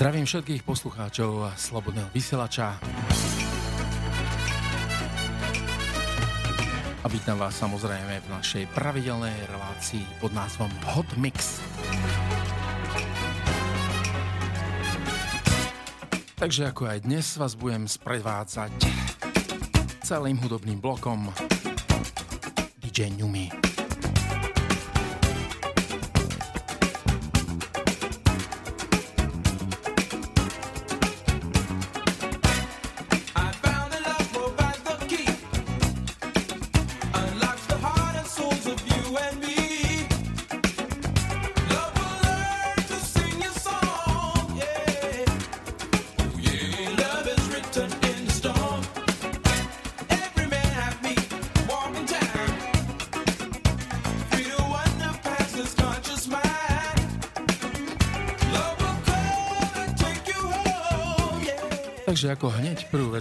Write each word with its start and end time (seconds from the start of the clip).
Zdravím 0.00 0.24
všetkých 0.24 0.64
poslucháčov 0.64 1.52
Slobodného 1.60 2.08
vysielača. 2.16 2.72
A 7.04 7.06
vítam 7.12 7.36
vás 7.36 7.60
samozrejme 7.60 8.24
v 8.24 8.28
našej 8.32 8.64
pravidelnej 8.72 9.36
relácii 9.52 10.00
pod 10.16 10.32
názvom 10.32 10.72
Hot 10.96 11.04
Mix. 11.20 11.60
Takže 16.40 16.72
ako 16.72 16.96
aj 16.96 17.04
dnes 17.04 17.36
vás 17.36 17.52
budem 17.52 17.84
sprevádzať 17.84 18.72
celým 20.00 20.40
hudobným 20.40 20.80
blokom 20.80 21.28
DJ 22.80 23.12
Numi. 23.20 23.69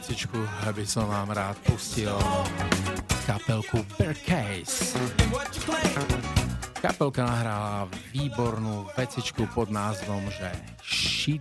Vecičku, 0.10 0.42
aby 0.66 0.90
som 0.90 1.06
vám 1.06 1.38
rád 1.38 1.54
pustil 1.70 2.10
kapelku 3.30 3.86
Case. 4.26 4.98
Kapelka 6.82 7.30
nahrála 7.30 7.86
výbornú 8.10 8.90
vecičku 8.98 9.46
pod 9.54 9.70
názvom, 9.70 10.26
že 10.34 10.50
She 10.82 11.38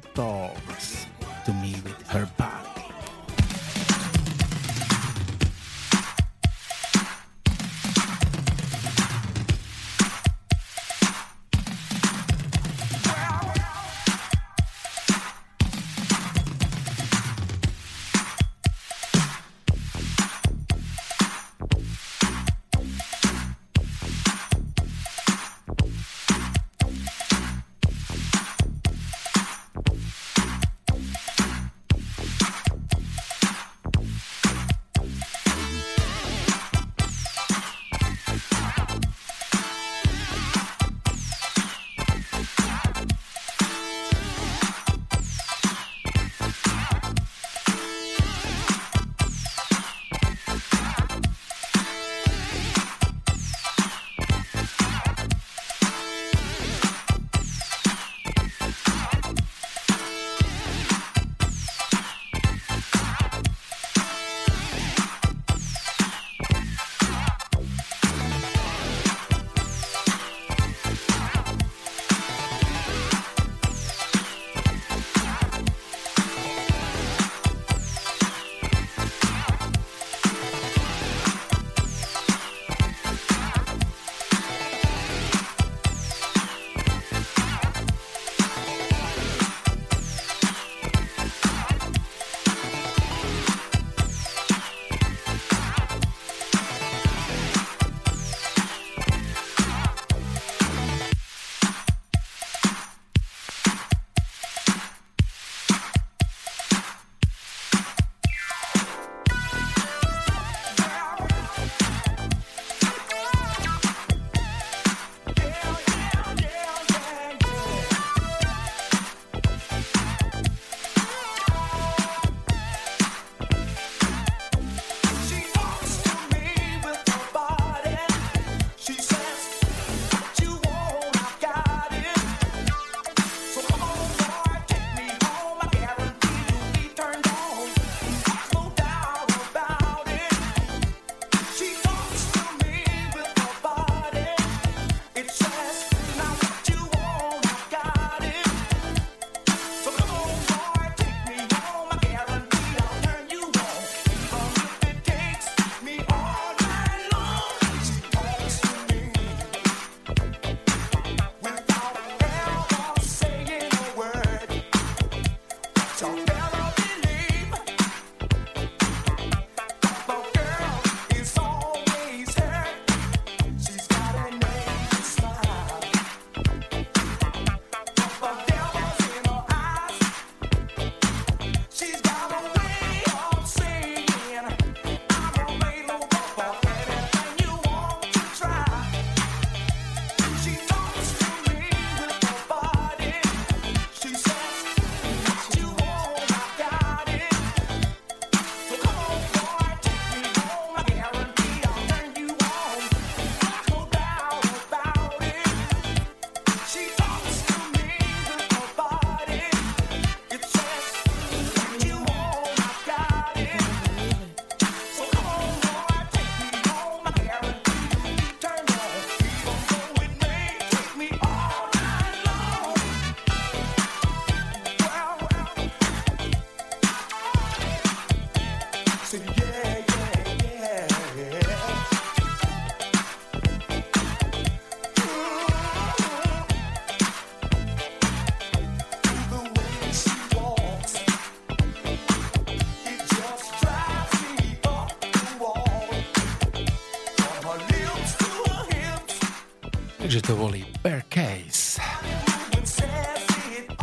Takže 250.08 250.24
to 250.24 250.40
boli 250.40 250.64
Bear 250.80 251.04
Case. 251.04 251.76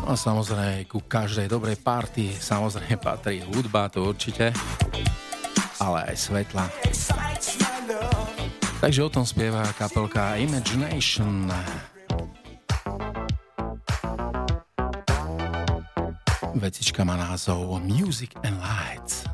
No 0.01 0.09
a 0.09 0.17
samozrejme, 0.17 0.89
ku 0.89 1.05
každej 1.05 1.45
dobrej 1.45 1.77
party 1.85 2.33
samozrejme 2.33 2.97
patrí 2.97 3.45
hudba, 3.45 3.93
to 3.93 4.09
určite, 4.09 4.49
ale 5.77 6.09
aj 6.09 6.17
svetla. 6.17 6.65
Takže 8.81 9.05
o 9.05 9.09
tom 9.13 9.21
spieva 9.21 9.69
kapelka 9.77 10.41
Imagination. 10.41 11.45
Vecička 16.57 17.05
má 17.05 17.21
názov 17.21 17.69
Music 17.85 18.33
and 18.41 18.57
Lights. 18.57 19.24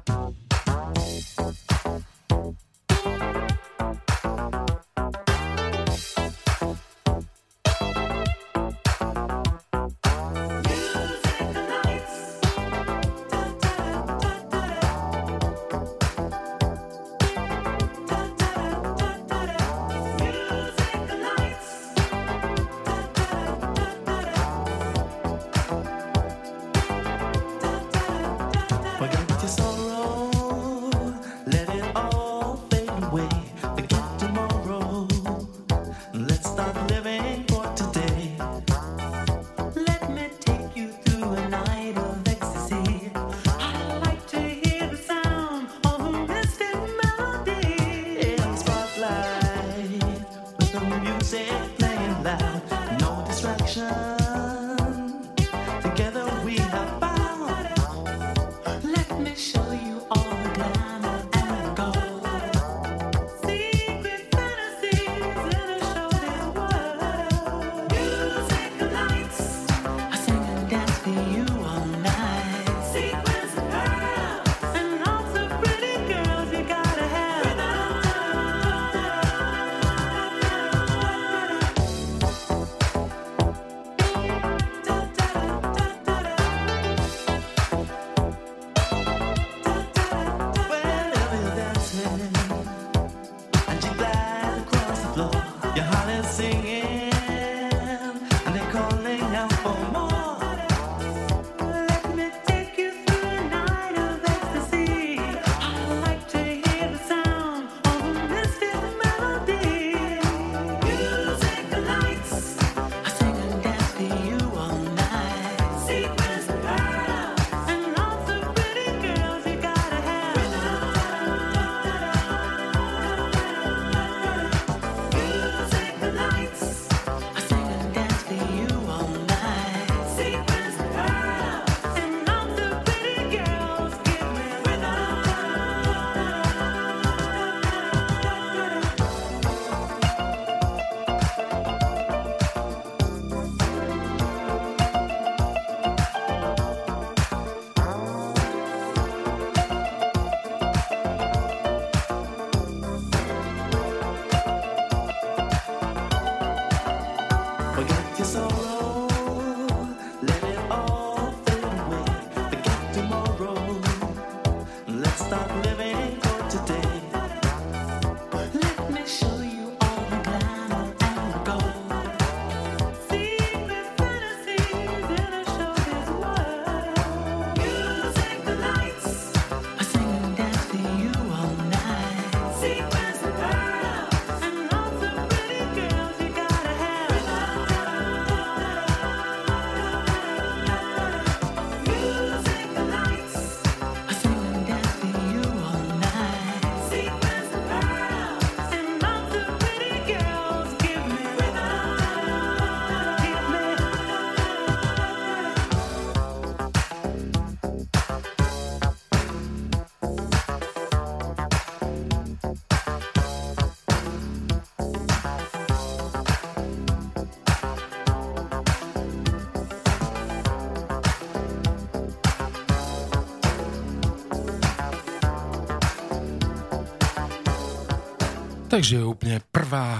Takže 228.71 229.03
úplne 229.03 229.43
prvá 229.51 229.99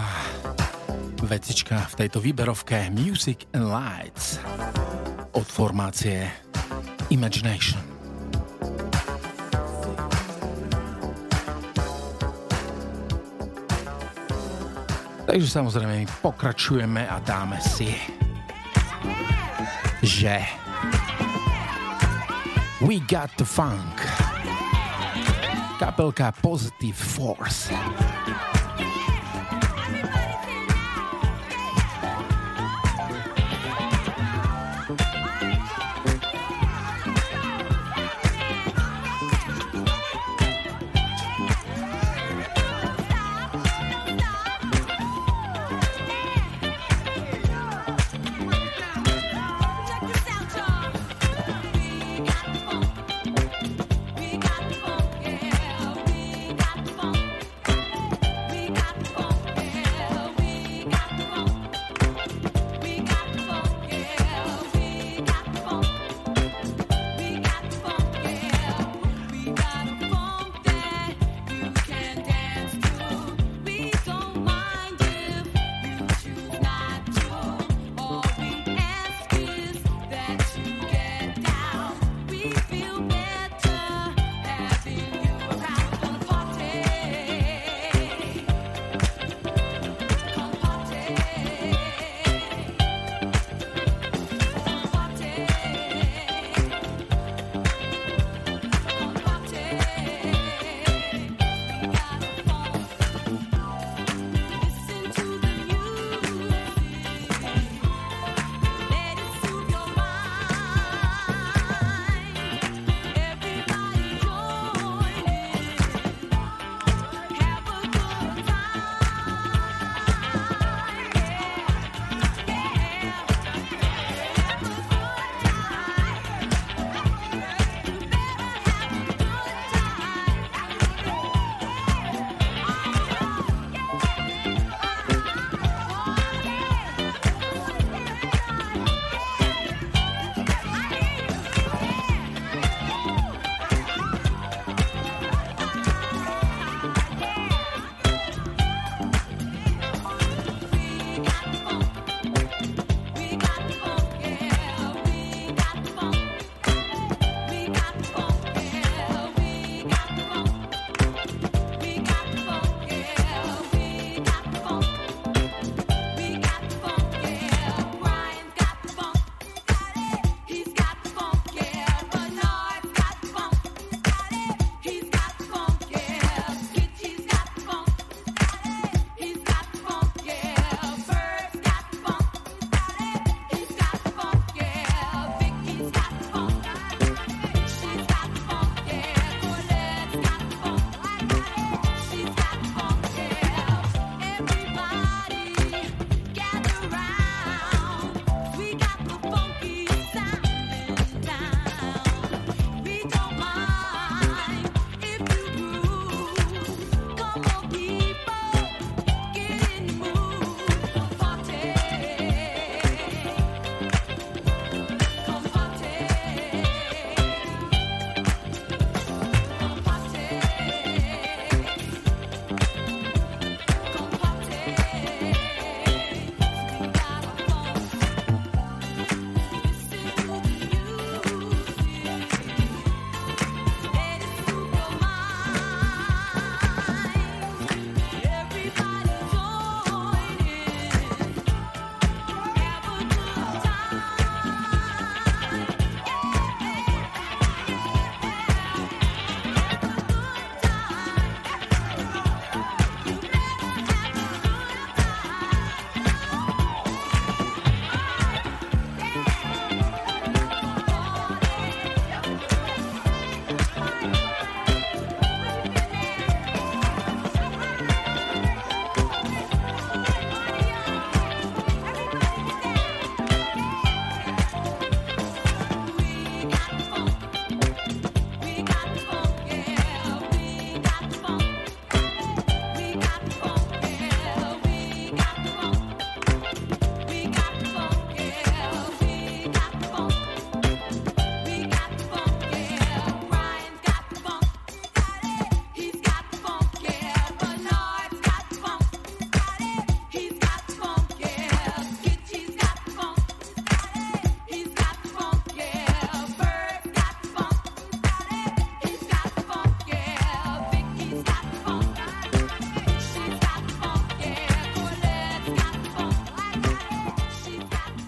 vecička 1.27 1.91
v 1.91 2.07
tejto 2.07 2.23
výberovke 2.23 2.87
Music 2.95 3.43
and 3.51 3.67
Lights 3.67 4.39
od 5.35 5.43
formácie 5.43 6.31
Imagination. 7.11 7.83
Takže 15.27 15.47
samozrejme 15.51 16.07
pokračujeme 16.23 17.11
a 17.11 17.19
dáme 17.19 17.59
si, 17.59 17.91
že 19.99 20.47
We 22.79 23.03
Got 23.03 23.35
the 23.35 23.43
Funk 23.43 23.99
kapelka 25.75 26.31
Positive 26.39 26.95
Force. 26.95 27.75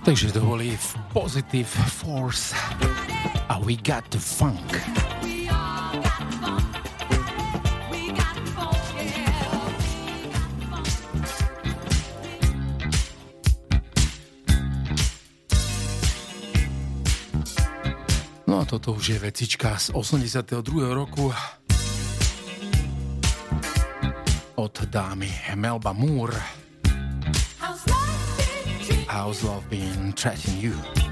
Takže 0.04 0.36
to 0.36 0.44
boli 0.44 0.76
Positive 1.16 1.70
Force 1.88 2.52
a 3.48 3.56
We 3.64 3.80
Got 3.80 4.12
the 4.12 4.20
Funk. 4.20 4.76
No 18.48 18.60
a 18.60 18.68
toto 18.68 18.92
už 19.00 19.08
je 19.08 19.20
vecička 19.24 19.80
z 19.80 19.96
82. 19.96 20.94
roku 20.94 21.32
od 24.56 24.84
dámy 24.84 25.32
Melba 25.56 25.96
Moore. 25.96 26.63
How's 29.14 29.44
love 29.44 29.70
been 29.70 30.12
treating 30.14 30.60
you? 30.60 31.03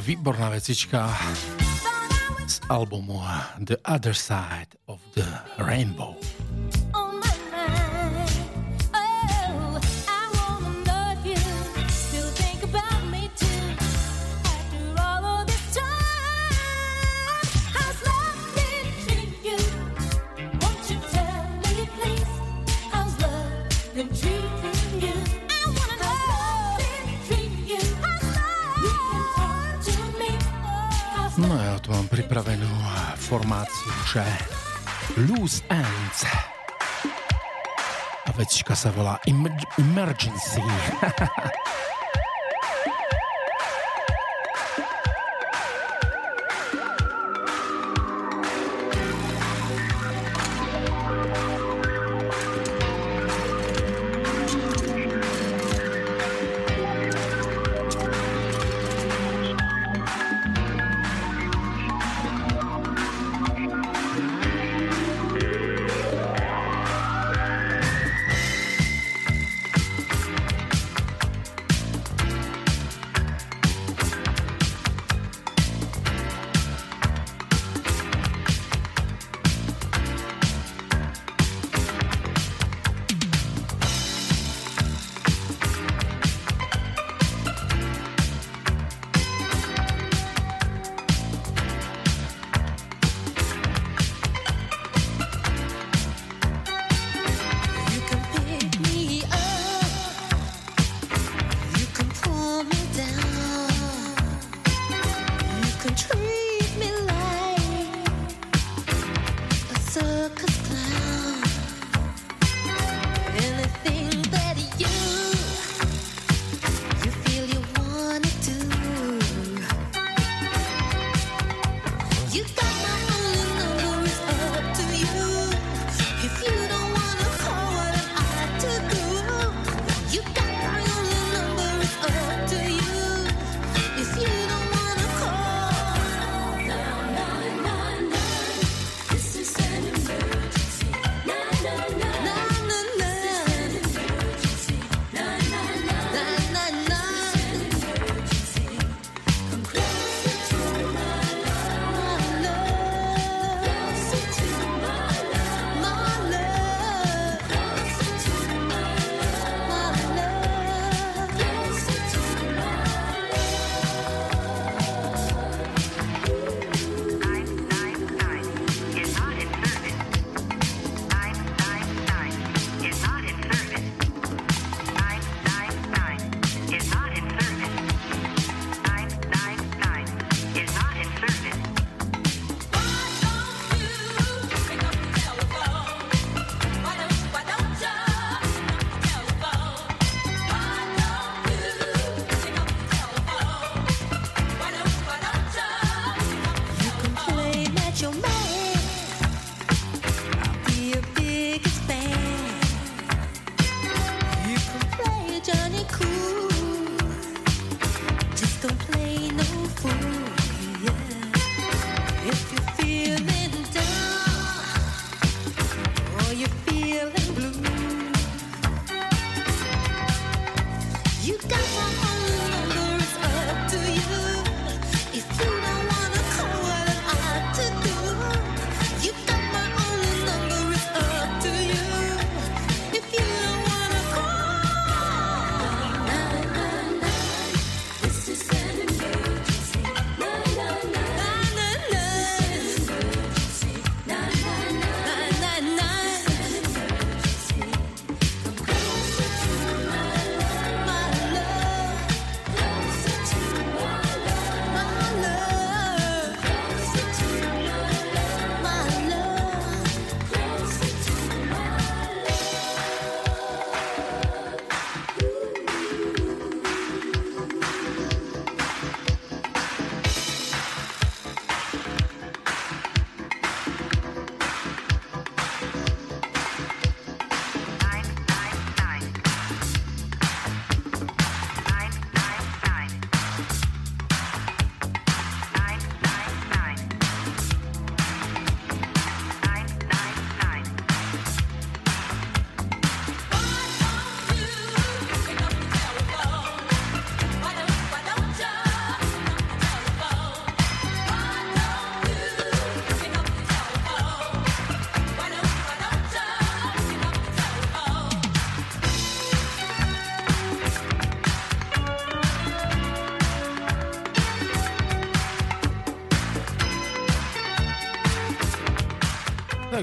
Výborná 0.00 0.48
vecička 0.48 1.14
z 2.46 2.60
albumu 2.68 3.22
The 3.62 3.76
Other 3.94 4.14
Side 4.14 4.74
of 4.86 5.00
the 5.14 5.26
Rainbow. 5.58 6.27
Pripravenú 32.28 32.68
formáciu, 33.16 33.88
že 34.04 34.20
Loose 35.16 35.64
Ends. 35.72 36.28
A 38.28 38.30
vecička 38.36 38.76
sa 38.76 38.92
volá 38.92 39.16
Emergency. 39.80 40.60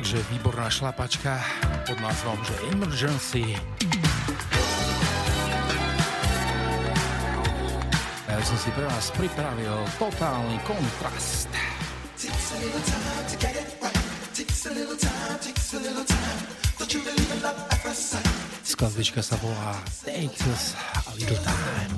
Takže 0.06 0.22
výborná 0.38 0.70
šlapačka 0.70 1.42
pod 1.90 1.98
názvom, 1.98 2.38
že 2.46 2.54
Emergency. 2.70 3.58
Ja 8.30 8.38
som 8.46 8.54
si 8.54 8.70
pre 8.78 8.86
vás 8.86 9.10
pripravil 9.18 9.74
totálny 9.98 10.62
kontrast. 10.62 11.50
Skladbička 18.62 19.26
sa 19.26 19.42
volá 19.42 19.74
Takes 20.06 20.78
a 21.02 21.12
little 21.18 21.42
time. 21.42 21.94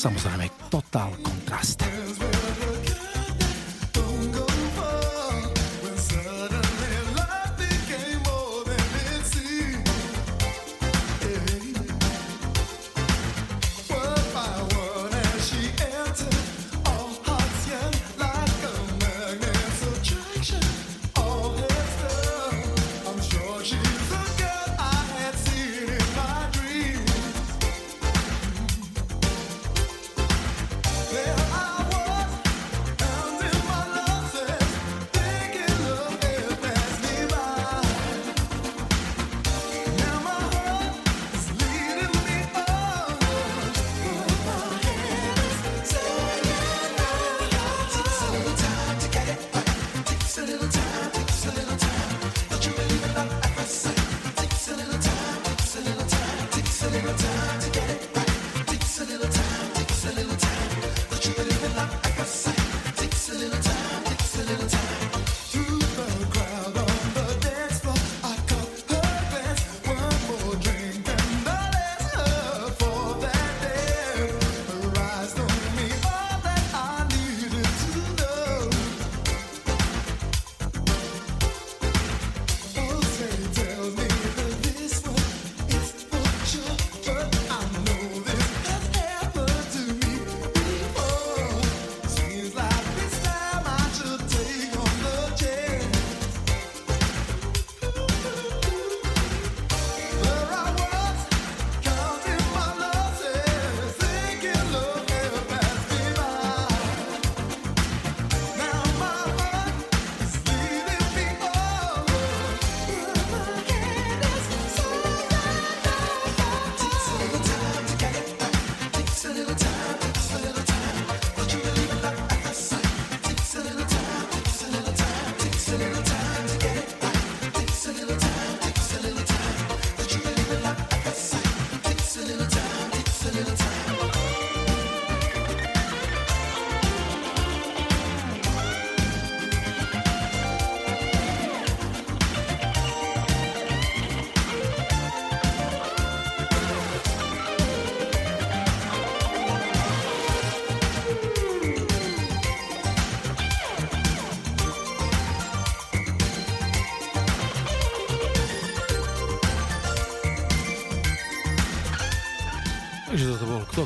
Samozrejme, 0.00 0.48
totál 0.72 1.12
kontrast. 1.20 1.84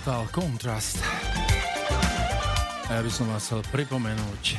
Total 0.06 0.30
Contrast. 0.30 1.02
A 2.86 2.90
ja 2.94 3.02
by 3.02 3.10
som 3.10 3.26
vás 3.26 3.42
chcel 3.42 3.58
pripomenúť, 3.74 4.54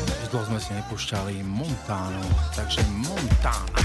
že 0.00 0.26
dlho 0.32 0.48
sme 0.48 0.56
si 0.56 0.72
nepúšťali 0.72 1.44
Montánu, 1.44 2.24
takže 2.56 2.80
Montána. 2.96 3.84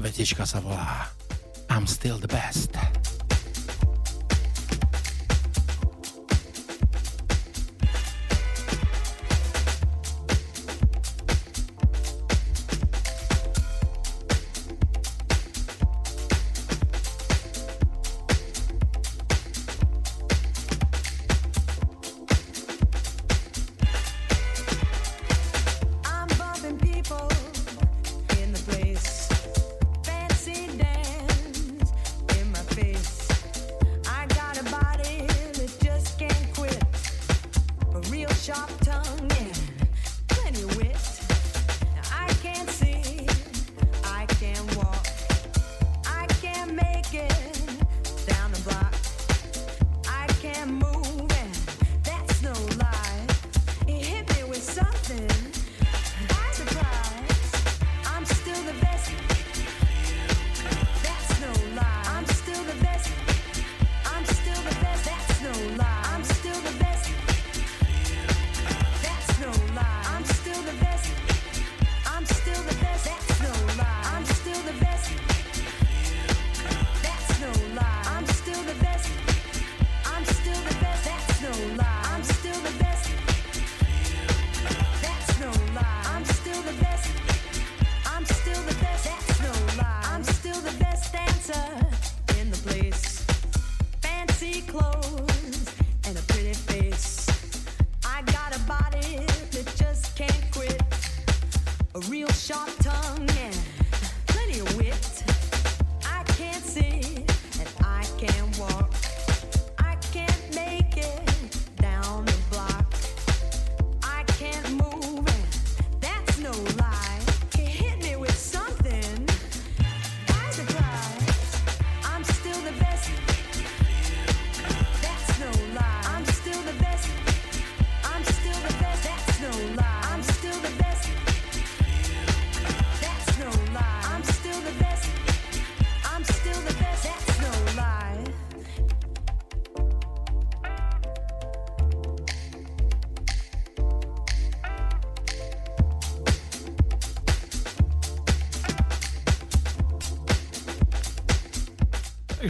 Vetička 0.00 0.48
sa 0.48 0.64
volá 0.64 1.12
I'm 1.68 1.84
still 1.84 2.16
the 2.16 2.32
best. 2.32 2.79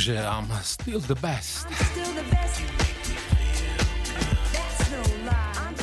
Takže 0.01 0.17
I'm 0.17 0.49
still 0.65 1.01
the 1.01 1.15
best. 1.21 1.69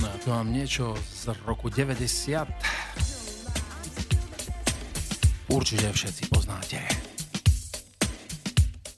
No 0.02 0.08
ja 0.10 0.18
tu 0.18 0.34
mám 0.34 0.50
niečo 0.50 0.98
z 0.98 1.38
roku 1.46 1.70
90. 1.70 2.50
Určite 5.54 5.94
všetci 5.94 6.34
poznáte. 6.34 6.82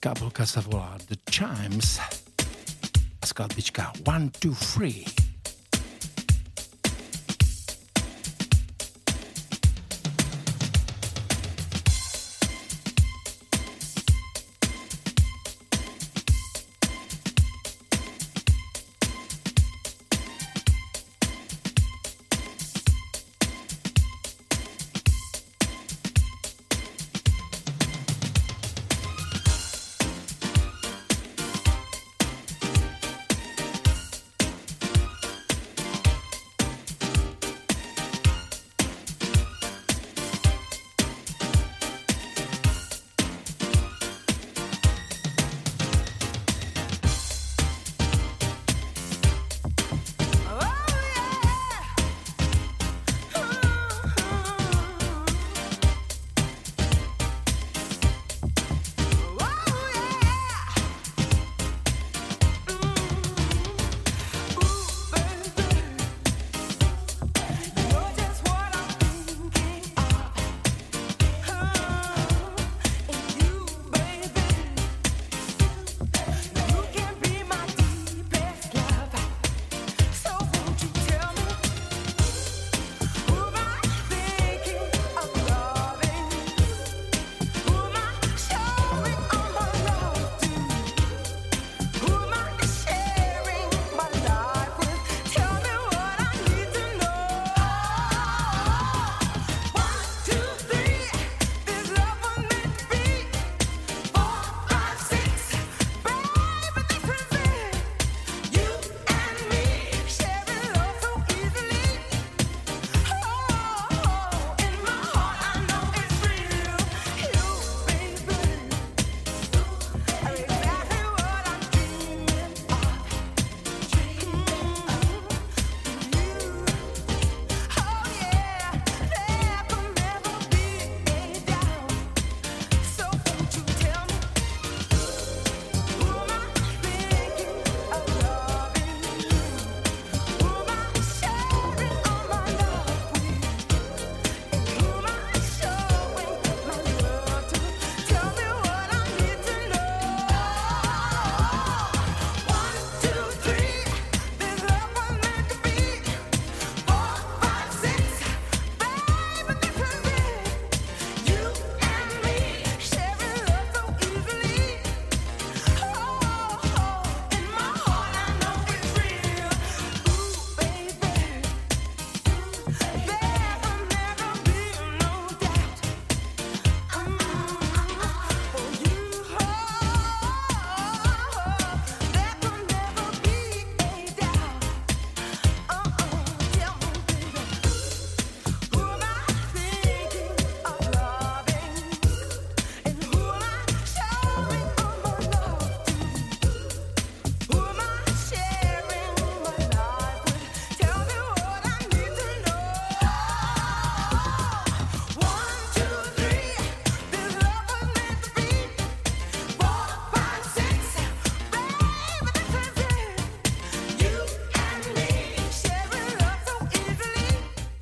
Kabelka 0.00 0.48
sa 0.48 0.64
volá 0.64 0.96
The 1.04 1.20
Chimes 1.28 2.00
a 3.20 3.24
skladbička 3.28 3.92
1, 4.00 4.40
2, 4.40 4.56
3. 4.56 5.19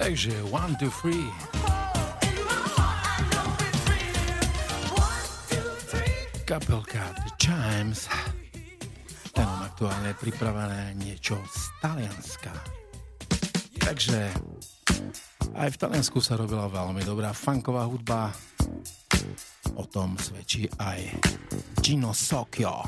Takže 0.09 0.40
one, 0.49 0.73
two, 0.81 0.88
three. 0.88 1.29
Kapelka 6.49 7.12
The 7.12 7.30
Chimes. 7.37 8.09
Tam 9.37 9.45
mám 9.45 9.68
aktuálne 9.68 10.16
pripravené 10.16 10.97
niečo 10.97 11.37
z 11.53 11.61
Talianska. 11.85 12.57
Takže 13.85 14.32
aj 15.53 15.76
v 15.76 15.76
Taliansku 15.76 16.24
sa 16.24 16.41
robila 16.41 16.72
veľmi 16.72 17.05
dobrá 17.05 17.37
funková 17.37 17.85
hudba. 17.85 18.32
O 19.76 19.85
tom 19.85 20.16
svedčí 20.16 20.72
aj 20.80 21.20
Gino 21.85 22.16
Sokio. 22.16 22.80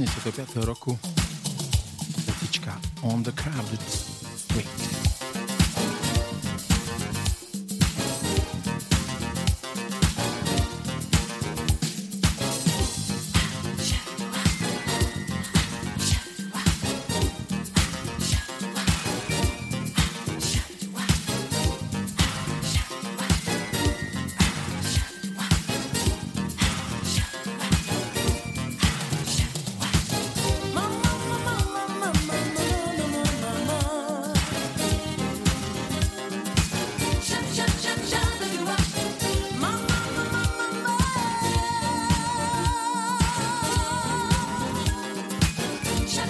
85. 0.00 0.64
roku. 0.64 0.98
Petička 2.26 2.80
On 3.02 3.22
the 3.22 3.32
Crowded. 3.32 4.09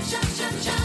shut, 0.02 0.24
shut, 0.24 0.62
shut. 0.62 0.79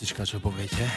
Pesnička, 0.00 0.24
čo 0.24 0.40
poviete? 0.40 0.88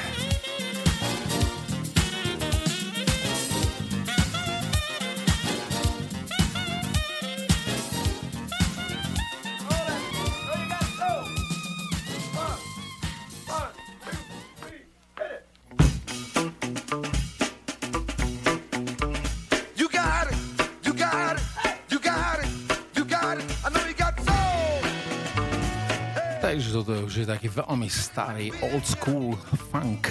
Veľmi 27.53 27.85
starý 27.85 28.49
old 28.65 28.81
school 28.81 29.37
funk 29.69 30.09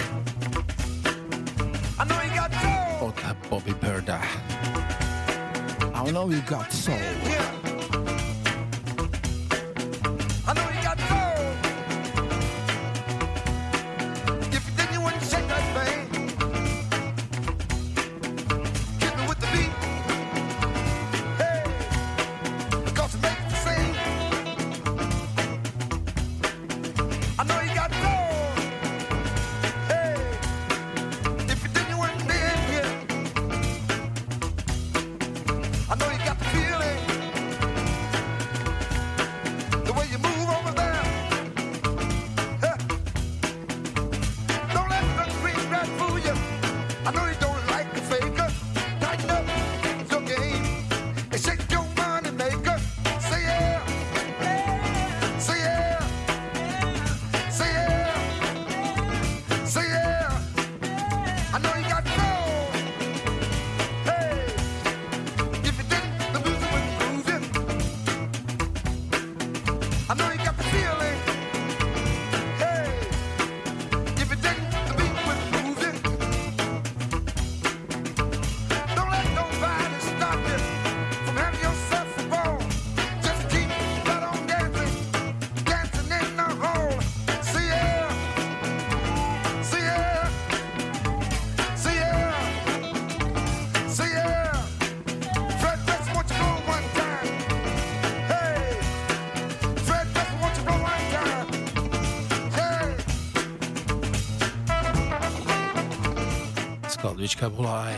od 3.03 3.19
Bobby 3.51 3.75
Birda. 3.83 4.23
I 5.93 6.11
know 6.11 6.29
you 6.31 6.41
got 6.47 6.71
soul. 6.71 7.42
Skladbička 107.23 107.55
bola 107.55 107.87
aj 107.87 107.95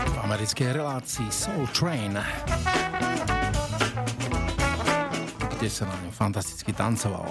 v 0.00 0.16
americkej 0.24 0.80
relácii 0.80 1.28
Soul 1.28 1.68
Train. 1.76 2.16
kde 5.60 5.68
sa 5.68 5.84
na 5.84 5.92
ňom 5.92 6.12
fantasticky 6.16 6.72
tancovalo. 6.72 7.28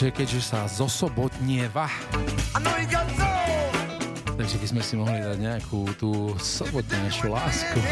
Takže 0.00 0.16
keďže 0.16 0.40
sa 0.40 0.64
zosobotnieva, 0.64 1.84
takže 4.32 4.56
by 4.56 4.66
sme 4.72 4.80
si 4.80 4.96
mohli 4.96 5.20
dať 5.20 5.36
nejakú 5.36 5.92
tú 6.00 6.32
sobotnejšiu 6.40 7.28
lásku, 7.28 7.76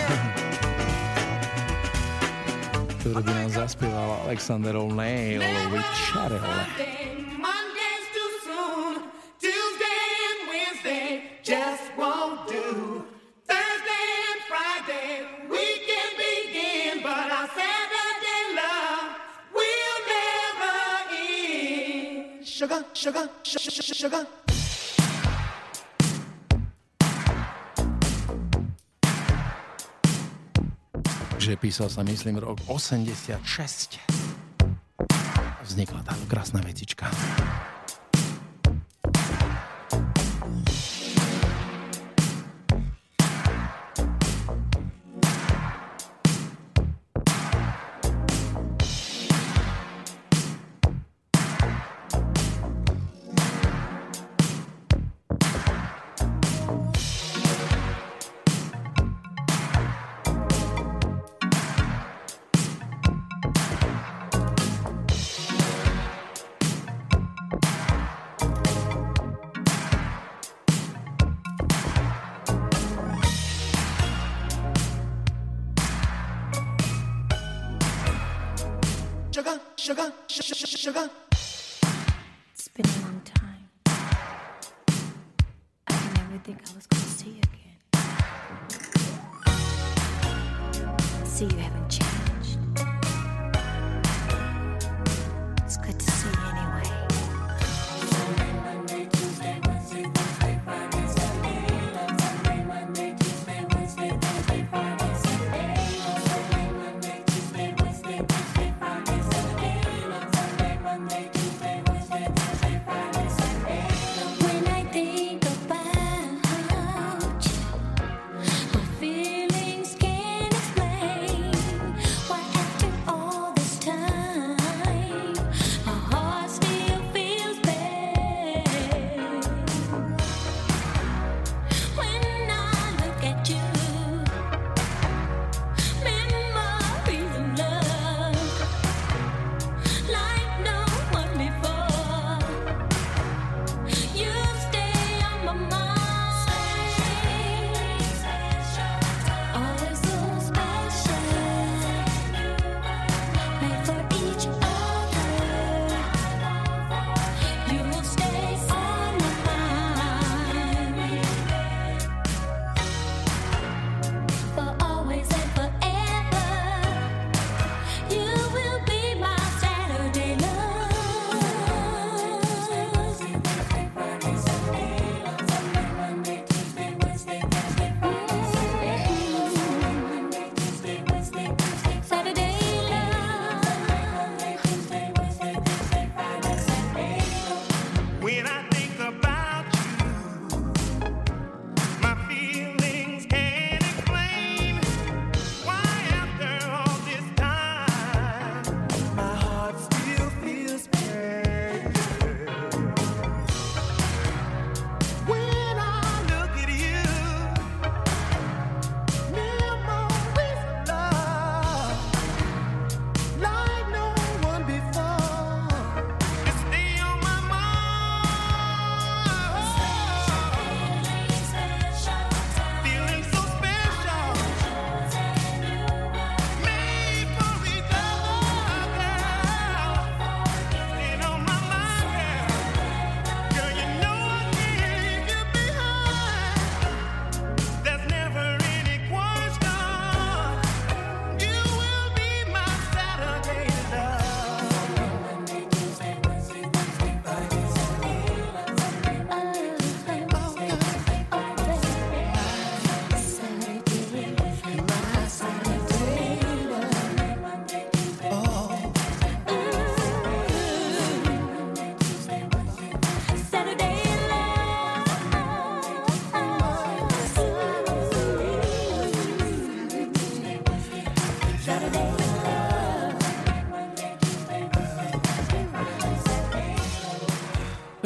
ktorú 3.04 3.20
by 3.20 3.28
nám 3.28 3.50
zaspieval 3.52 4.24
Alexander 4.24 4.80
O'Neill 4.80 5.44
with 5.68 5.84
písal 31.78 31.94
sa, 31.94 32.02
myslím, 32.02 32.42
rok 32.42 32.58
86. 32.66 33.38
Vznikla 35.62 36.02
táto 36.02 36.26
krásna 36.26 36.58
vecička. 36.58 37.06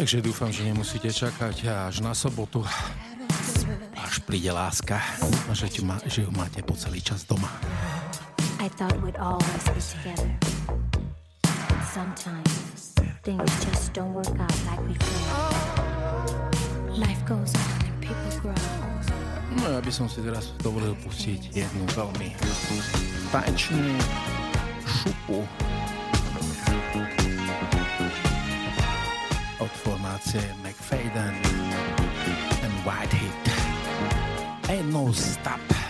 Takže 0.02 0.18
dúfam, 0.18 0.50
že 0.50 0.66
nemusíte 0.66 1.14
čakať 1.14 1.86
až 1.86 2.02
na 2.02 2.10
sobotu, 2.10 2.58
až 3.94 4.18
príde 4.26 4.50
láska 4.50 4.98
a 5.46 5.54
že, 5.54 5.70
ma, 5.86 5.94
že 6.02 6.26
ju 6.26 6.30
máte 6.34 6.58
po 6.58 6.74
celý 6.74 6.98
čas 6.98 7.22
doma. 7.22 7.46
I 8.58 8.66
thought 8.66 8.98
we'd 8.98 9.14
always 9.22 9.62
be 9.70 9.78
together. 9.78 10.26
But 11.46 11.86
sometimes 11.94 12.98
things 13.22 13.46
just 13.62 13.94
don't 13.94 14.10
work 14.10 14.34
out 14.42 14.58
like 14.66 14.82
we 14.90 14.98
planned. 14.98 16.98
Life 16.98 17.22
goes 17.22 17.54
on 17.54 17.70
and 17.86 17.94
people 18.02 18.34
grow. 18.42 18.58
No 19.62 19.70
ja 19.70 19.78
by 19.78 19.92
som 19.94 20.10
si 20.10 20.18
teraz 20.18 20.50
dovolil 20.66 20.98
pustiť 20.98 21.54
jednu 21.54 21.86
veľmi 21.94 22.34
tanečnú 23.30 23.86
šupu 24.82 25.46
formație 30.32 30.56
McFadden 30.62 31.34
and 32.62 32.74
Whitehead. 32.84 33.32
Ain't 34.68 34.92
no 34.92 35.12
stop 35.12 35.81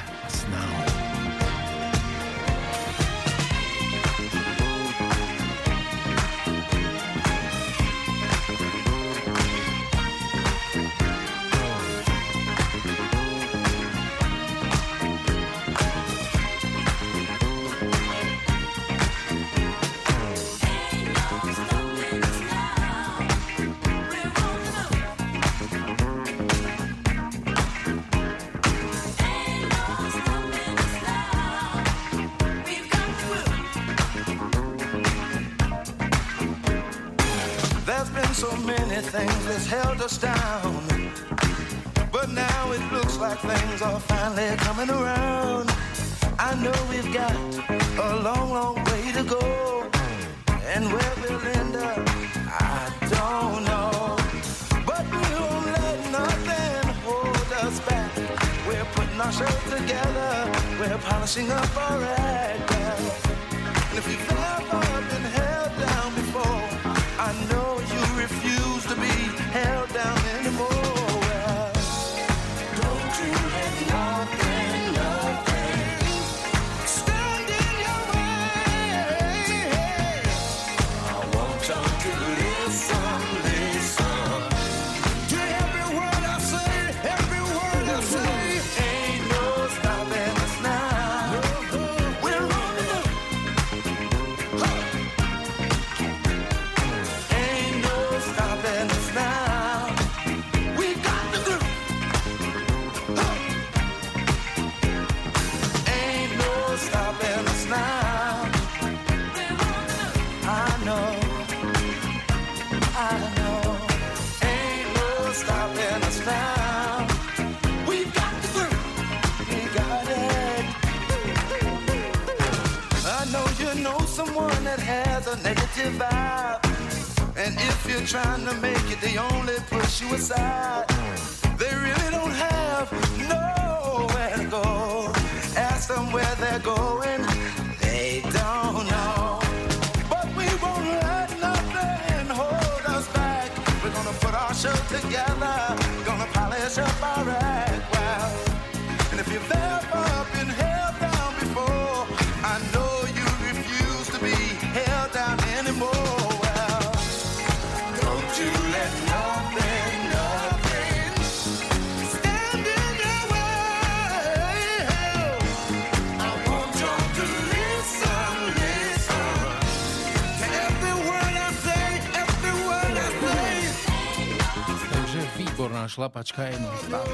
šlapačka 176.02 176.42
je 176.42 176.58
non-stop 176.58 177.08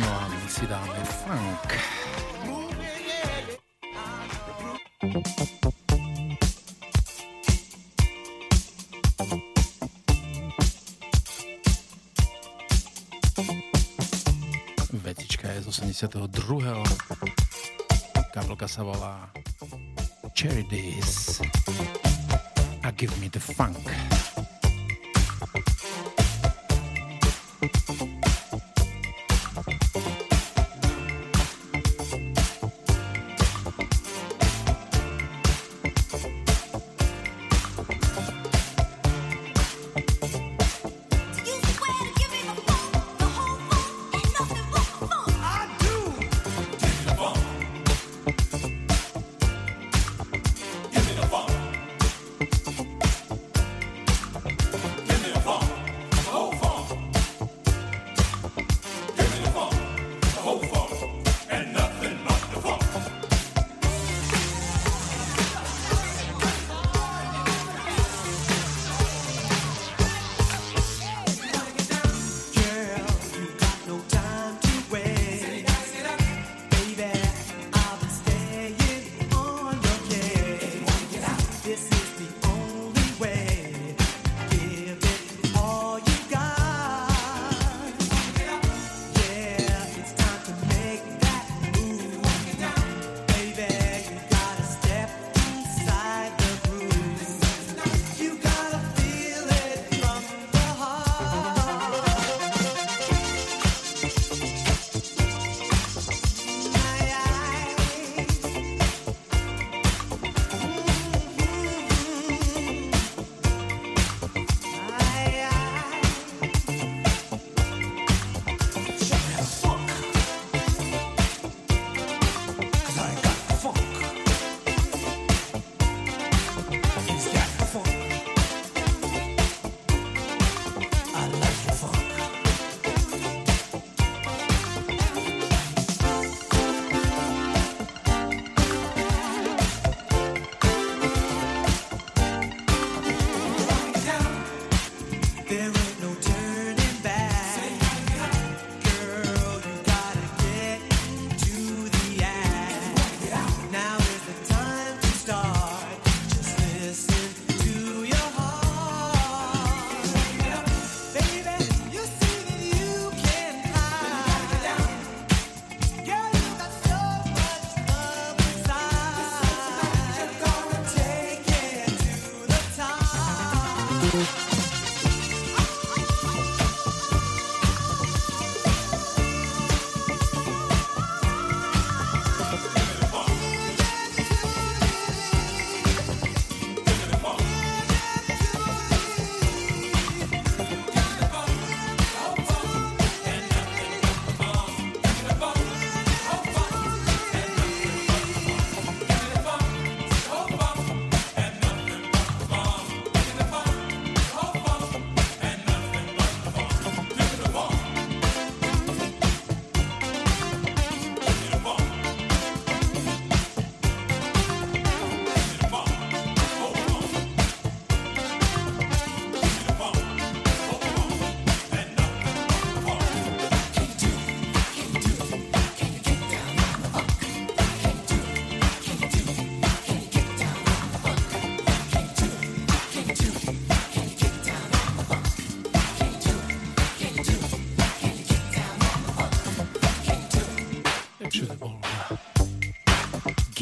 No 0.00 0.08
a 0.08 0.28
my 0.28 0.48
si 0.48 0.64
dáme 0.66 1.04
funk. 1.04 1.68
Vetička 14.92 15.52
je 15.52 15.62
z 15.62 15.66
82. 15.68 16.80
Kapelka 18.32 18.64
sa 18.64 18.80
volá 18.80 19.28
Cherry 20.32 20.64
Days. 20.64 21.44
Give 22.90 23.20
Me 23.20 23.28
the 23.28 23.38
Funk. 23.38 23.76
Give 23.76 23.86
me 23.86 23.92
the 23.92 24.16
funk. 24.16 24.31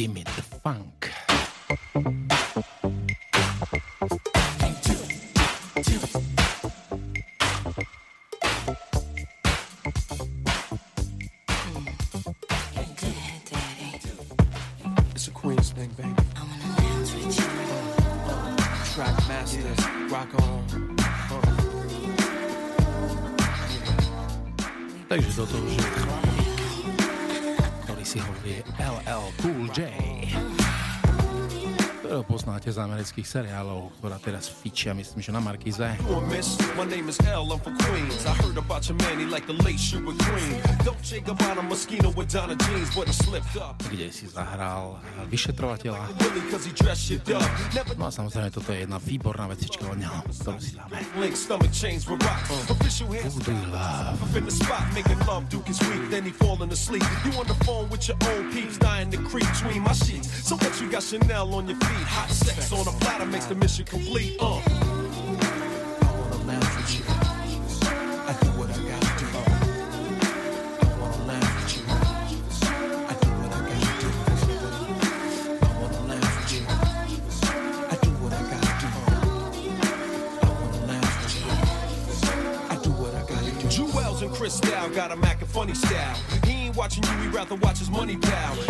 Give 0.00 0.14
me 0.14 0.22
the 0.22 0.40
funk. 0.40 0.99
J. 29.72 29.99
poznáte 32.60 32.76
z 32.76 32.84
amerických 32.84 33.24
seriálov, 33.24 33.88
ktorá 34.04 34.20
teraz 34.20 34.52
fičia, 34.52 34.92
myslím, 34.92 35.24
že 35.24 35.32
na 35.32 35.40
Markize. 35.40 35.96
Kde 43.88 44.08
si 44.12 44.24
zahral 44.28 45.00
vyšetrovateľa. 45.32 46.04
No 47.96 48.04
a 48.04 48.12
samozrejme, 48.12 48.52
toto 48.52 48.68
je 48.76 48.84
jedna 48.84 49.00
výborná 49.00 49.48
vecička 49.48 49.88
od 49.88 49.96
neho, 49.96 50.20
ktorú 50.44 50.60
si 50.60 50.76
dáme. 50.76 51.00
Voodoo 53.24 53.56
Love. 53.72 54.20
So 60.50 60.56
what 60.56 60.80
you 60.80 60.90
got 60.90 61.02
Chanel 61.02 61.54
on 61.54 61.68
your 61.68 61.78
feet, 61.78 62.06
hot 62.10 62.30
sex 62.54 62.72
on 62.72 62.80
a 62.80 62.98
platter 62.98 63.26
makes 63.26 63.46
the 63.46 63.54
mission 63.54 63.84
complete. 63.84 64.36
Uh. 64.40 64.60
Jewels 83.68 84.22
and 84.22 84.32
Cristal 84.32 84.88
got 84.90 85.12
a 85.12 85.16
Mac 85.16 85.40
and 85.40 85.48
funny 85.48 85.74
style. 85.74 86.16
He 86.44 86.66
ain't 86.66 86.76
watching 86.76 87.04
you, 87.04 87.10
he 87.18 87.28
rather 87.28 87.54
watch 87.54 87.78
his 87.78 87.90
money 87.90 88.16
pal. 88.16 88.69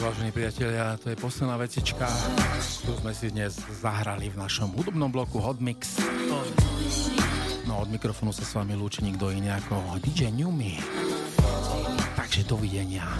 Vážení 0.00 0.32
priatelia, 0.32 0.96
to 0.96 1.12
je 1.12 1.16
posledná 1.20 1.60
vecička, 1.60 2.08
ktorú 2.82 3.04
sme 3.04 3.12
si 3.12 3.28
dnes 3.28 3.60
zahrali 3.84 4.32
v 4.32 4.40
našom 4.40 4.72
hudobnom 4.72 5.12
bloku 5.12 5.36
Hot 5.44 5.60
Mix. 5.60 6.00
No 7.68 7.84
od 7.84 7.92
mikrofónu 7.92 8.32
sa 8.32 8.40
s 8.40 8.56
vami 8.56 8.72
lúči 8.80 9.04
nikto 9.04 9.28
iný 9.28 9.52
ako 9.52 10.00
DJ 10.00 10.32
Newmy. 10.32 10.80
Takže 12.16 12.48
dovidenia. 12.48 13.12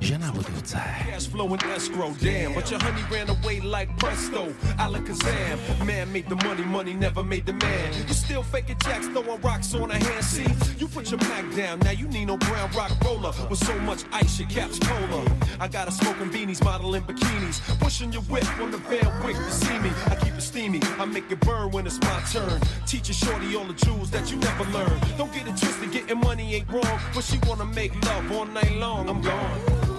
Žena 0.00 0.32
budúce. 0.32 0.80
Cash 1.10 1.28
flowing 1.28 1.60
escrow, 1.76 2.12
damn. 2.20 2.54
But 2.54 2.70
your 2.70 2.80
honey 2.80 3.02
ran 3.12 3.28
away 3.28 3.60
like 3.60 3.94
presto. 3.98 4.48
Alakazam. 4.78 5.58
Man 5.84 6.10
made 6.12 6.28
the 6.28 6.36
money, 6.36 6.64
money 6.64 6.94
never 6.94 7.22
made 7.22 7.44
the 7.44 7.52
man. 7.52 7.92
You 8.08 8.14
still 8.14 8.42
faking 8.42 8.78
jacks, 8.78 9.06
throwing 9.08 9.40
rocks 9.42 9.74
on 9.74 9.90
a 9.90 9.98
hand. 9.98 10.24
See, 10.24 10.46
you 10.78 10.88
put 10.88 11.10
your 11.10 11.20
Mac 11.20 11.44
down. 11.54 11.80
Now 11.80 11.90
you 11.90 12.08
need 12.08 12.26
no 12.26 12.38
brown 12.38 12.70
rock 12.72 12.92
roller. 13.04 13.32
With 13.50 13.62
so 13.64 13.78
much 13.80 14.04
ice, 14.12 14.40
your 14.40 14.48
cap's 14.48 14.78
cola. 14.78 15.22
I 15.60 15.68
got 15.68 15.86
a 15.86 15.92
smoking 15.92 16.30
beanies, 16.30 16.64
modeling 16.64 17.02
bikinis. 17.02 17.60
Pushing 17.78 18.12
your 18.12 18.22
whip 18.22 18.46
on 18.58 18.70
the 18.70 18.78
van 18.78 19.10
quick 19.20 19.36
to 19.36 19.50
see 19.50 19.78
me. 19.80 19.90
I 20.06 20.16
keep 20.16 20.34
it 20.34 20.40
steamy. 20.42 20.80
I 20.98 21.04
make 21.04 21.30
it 21.30 21.40
burn 21.40 21.70
when 21.72 21.86
it's 21.86 22.00
my 22.00 22.20
turn. 22.32 22.60
Teach 22.86 23.10
a 23.10 23.12
shorty 23.12 23.54
all 23.54 23.64
the 23.64 23.74
jewels 23.74 24.10
that 24.10 24.30
you 24.30 24.38
never 24.38 24.64
learned. 24.72 25.00
Don't 25.18 25.32
get 25.32 25.46
it 25.46 25.56
twisted, 25.56 25.92
getting 25.92 26.20
money 26.20 26.54
ain't 26.54 26.70
wrong. 26.72 26.98
But 27.14 27.24
she 27.24 27.38
wanna 27.46 27.66
make 27.66 27.92
love 28.06 28.32
all 28.32 28.46
night 28.46 28.72
long. 28.76 29.08
I'm 29.08 29.20
gone. 29.20 29.89